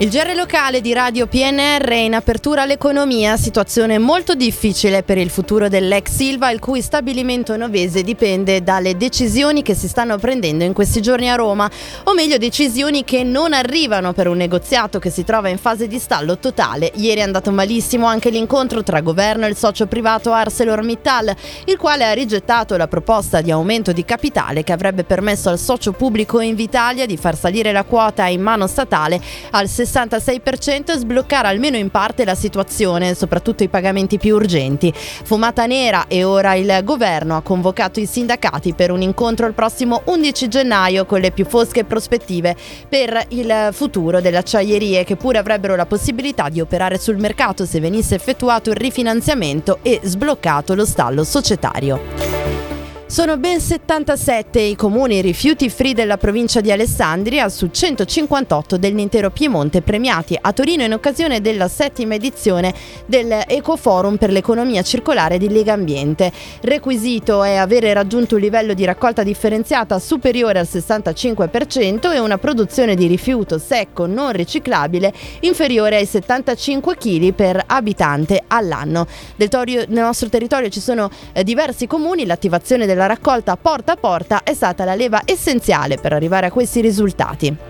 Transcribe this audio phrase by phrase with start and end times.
[0.00, 5.68] Il GR locale di Radio PNR in apertura all'economia, situazione molto difficile per il futuro
[5.68, 11.02] dell'ex Silva, il cui stabilimento novese dipende dalle decisioni che si stanno prendendo in questi
[11.02, 11.70] giorni a Roma,
[12.04, 15.98] o meglio decisioni che non arrivano per un negoziato che si trova in fase di
[15.98, 16.90] stallo totale.
[16.94, 21.36] Ieri è andato malissimo anche l'incontro tra governo e il socio privato ArcelorMittal,
[21.66, 25.92] il quale ha rigettato la proposta di aumento di capitale che avrebbe permesso al socio
[25.92, 29.20] pubblico Invitalia di far salire la quota in mano statale
[29.50, 29.88] al 60%.
[29.90, 34.92] 66% e sbloccare almeno in parte la situazione, soprattutto i pagamenti più urgenti.
[34.94, 40.02] Fumata nera e ora il governo ha convocato i sindacati per un incontro il prossimo
[40.04, 42.56] 11 gennaio con le più fosche prospettive
[42.88, 47.80] per il futuro delle acciaierie che pure avrebbero la possibilità di operare sul mercato se
[47.80, 52.29] venisse effettuato il rifinanziamento e sbloccato lo stallo societario.
[53.10, 59.82] Sono ben 77 i comuni rifiuti free della provincia di Alessandria su 158 dell'intero Piemonte
[59.82, 62.72] premiati a Torino in occasione della settima edizione
[63.06, 66.30] del Ecoforum per l'economia circolare di Lega Ambiente.
[66.60, 72.94] Requisito è avere raggiunto un livello di raccolta differenziata superiore al 65% e una produzione
[72.94, 79.08] di rifiuto secco non riciclabile inferiore ai 75 kg per abitante all'anno.
[79.34, 84.42] Nel, nostro territorio ci sono eh, diversi comuni, l'attivazione della la raccolta porta a porta
[84.42, 87.69] è stata la leva essenziale per arrivare a questi risultati.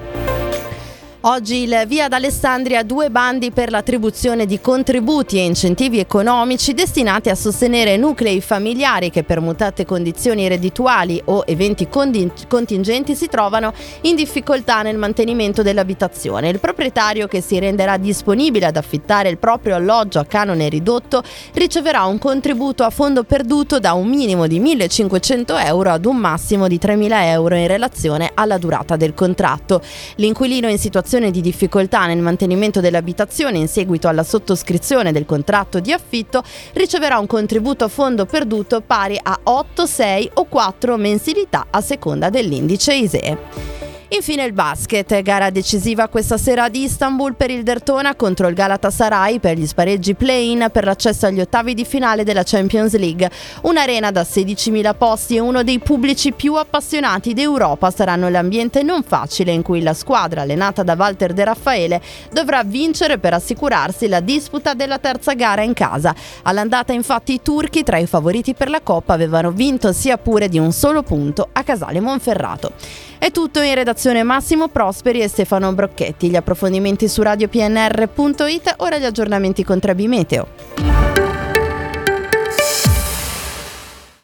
[1.25, 7.29] Oggi il Via d'Alessandria ha due bandi per l'attribuzione di contributi e incentivi economici destinati
[7.29, 14.17] a sostenere nuclei familiari che per mutate condizioni reddituali o eventi contingenti si trovano in
[14.17, 16.49] difficoltà nel mantenimento dell'abitazione.
[16.49, 22.05] Il proprietario che si renderà disponibile ad affittare il proprio alloggio a canone ridotto riceverà
[22.05, 26.79] un contributo a fondo perduto da un minimo di 1.500 euro ad un massimo di
[26.81, 29.83] 3.000 euro in relazione alla durata del contratto.
[30.15, 35.81] L'inquilino in situazione situazione di difficoltà nel mantenimento dell'abitazione in seguito alla sottoscrizione del contratto
[35.81, 36.45] di affitto
[36.75, 42.31] riceverà un contributo a fondo perduto pari a 8, 6 o 4 mensilità a seconda
[42.31, 43.80] dell'indice ISEE.
[44.13, 49.39] Infine il basket, gara decisiva questa sera ad Istanbul per il Dertona contro il Galatasaray
[49.39, 53.31] per gli spareggi play-in per l'accesso agli ottavi di finale della Champions League.
[53.63, 59.53] Un'arena da 16.000 posti e uno dei pubblici più appassionati d'Europa saranno l'ambiente non facile
[59.53, 64.75] in cui la squadra allenata da Walter De Raffaele dovrà vincere per assicurarsi la disputa
[64.75, 66.13] della terza gara in casa.
[66.43, 70.59] All'andata infatti i turchi tra i favoriti per la Coppa avevano vinto sia pure di
[70.59, 72.73] un solo punto a Casale Monferrato.
[73.21, 76.31] È tutto in redazione Massimo Prosperi e Stefano Brocchetti.
[76.31, 80.60] Gli approfondimenti su radiopnr.it, ora gli aggiornamenti con Trebi Meteo.